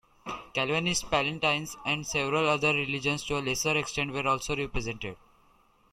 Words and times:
Calvanist 0.55 1.11
Palatines 1.11 1.75
and 1.85 2.07
several 2.07 2.49
other 2.49 2.73
religions 2.73 3.23
to 3.23 3.37
a 3.37 3.39
lesser 3.39 3.77
extent 3.77 4.11
were 4.11 4.27
also 4.27 4.55
represented. 4.57 5.15